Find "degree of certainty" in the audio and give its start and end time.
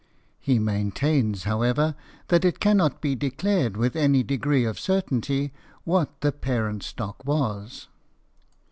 4.23-5.53